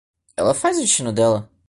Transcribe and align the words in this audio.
Ela 0.35 0.55
faz 0.55 0.79
o 0.79 0.81
destino 0.81 1.13
dela 1.13 1.47